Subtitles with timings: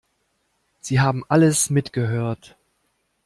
[0.79, 2.57] Sie haben alles mitgehört.